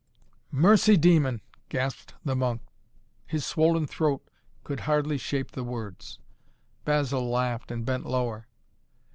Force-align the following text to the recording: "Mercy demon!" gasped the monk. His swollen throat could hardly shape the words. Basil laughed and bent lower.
"Mercy 0.49 0.97
demon!" 0.97 1.41
gasped 1.69 2.15
the 2.25 2.35
monk. 2.35 2.63
His 3.27 3.45
swollen 3.45 3.85
throat 3.85 4.27
could 4.63 4.79
hardly 4.79 5.19
shape 5.19 5.51
the 5.51 5.63
words. 5.63 6.17
Basil 6.85 7.29
laughed 7.29 7.69
and 7.69 7.85
bent 7.85 8.07
lower. 8.07 8.47